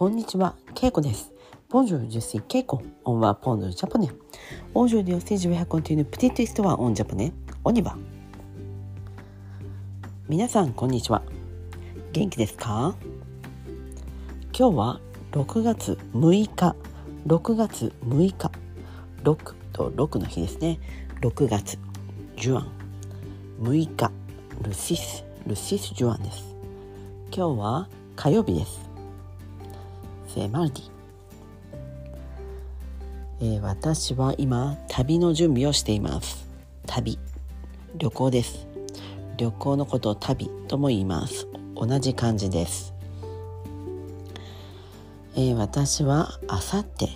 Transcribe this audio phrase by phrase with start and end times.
[0.00, 1.30] こんにちは、ケイコです。
[1.68, 4.10] ボンジュージュケイコ、オンはポンジジャポネ。
[10.26, 11.20] 皆さん、こんにちは。
[12.14, 12.94] 元気ですか？
[14.58, 15.00] 今日は
[15.32, 16.74] 6月6日、
[17.26, 18.50] 6月6日、
[19.22, 20.80] 6と6の日ですね。
[21.20, 21.78] 6月、
[22.38, 22.72] ジュアン。
[23.60, 24.10] 6日、
[24.62, 26.56] ルシス、ルシスジュアンです。
[27.30, 28.88] 今日は火曜日です。
[30.34, 30.90] セマルディ、
[33.40, 36.46] えー私は今旅の準備をしています。
[36.86, 37.18] 旅。
[37.96, 38.68] 旅行です。
[39.36, 41.48] 旅行のことを旅とも言います。
[41.74, 42.94] 同じ漢字です、
[45.34, 47.08] えー私はあさって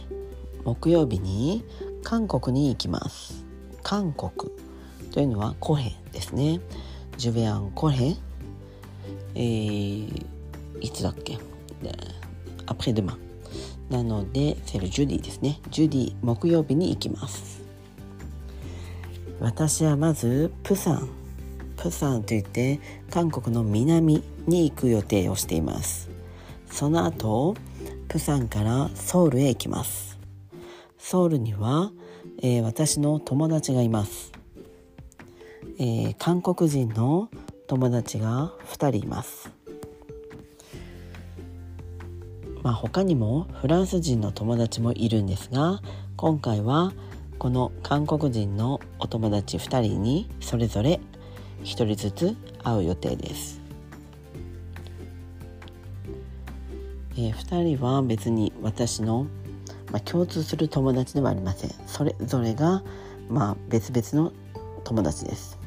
[0.65, 1.65] 木曜日に
[2.03, 3.45] 韓国に行きます。
[3.85, 4.51] 韓国
[5.13, 6.61] というのはコヘですね。
[7.17, 8.17] ジュベアンコヘ
[9.37, 10.27] えー
[10.81, 11.39] いつだっけ？
[12.75, 13.17] アプリデマ
[13.89, 15.61] なのでセルジュディですね。
[15.71, 17.63] ジュディ木曜日に行きます。
[19.39, 21.09] 私はまずプサン。
[21.77, 22.81] プサンといって
[23.11, 26.11] 韓国の南に行く予定をしています。
[26.67, 27.55] その後
[28.09, 30.19] プサンからソウルへ行きます。
[30.99, 31.93] ソウルには、
[32.43, 34.33] えー私の友達がいます、
[35.79, 37.29] えー韓国人の
[37.69, 39.64] 友達が2人います。
[42.65, 45.83] まあ、他にもフランス人の友達もいるんですが
[46.17, 46.95] 今回は
[47.39, 50.99] この韓国人のお友達2人にそれぞれ
[51.63, 53.61] 1人ずつ会う予定です、
[57.17, 59.27] え2人は別に私の、
[59.93, 61.71] まあ、共通する友達ではありません。
[61.87, 62.83] それぞれが、
[63.29, 64.33] まあ、別々の
[64.85, 65.59] 友達です、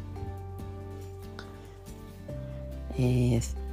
[2.93, 3.66] えー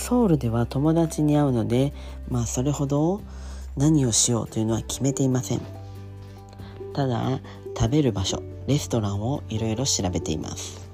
[0.00, 1.92] ソウルでは友達に会うので
[2.28, 3.20] まあそれほど
[3.76, 5.60] 何をしようというのは決めていません。
[6.92, 7.40] ただ
[7.76, 10.88] 食べる場所レストランをいろいろ調べています。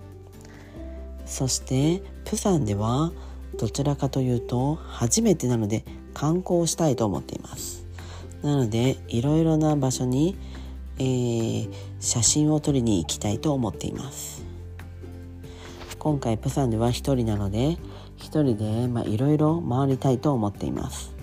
[1.26, 3.12] そしてプサンでは
[3.58, 5.84] どちらかというと初めてなので
[6.14, 7.86] 観光したいと思っています。
[8.42, 10.36] なのでいろいろな場所に、
[10.98, 14.44] えー写真を撮りに行きたいと思っています。
[16.02, 17.78] 今回プサンでは一人なので
[18.16, 21.14] 一人でまあいろいろ回りたいと思っています。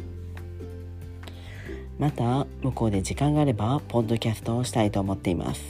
[1.97, 5.61] また向こうで時間があればポッドキャストをしたいと思っています。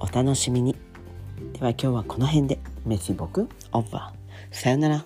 [0.00, 0.74] お楽しみに。
[1.52, 2.58] では今日はこの辺で。
[2.84, 4.54] メシボクオーバー。
[4.56, 5.04] さよなら。